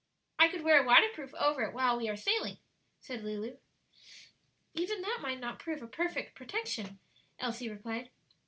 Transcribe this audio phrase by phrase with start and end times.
[0.39, 2.57] "I could wear a waterproof over it while we are sailing,"
[3.01, 3.57] said Lulu.
[4.73, 6.97] "Even that might not prove a perfect protection,"
[7.37, 8.09] Elsie replied.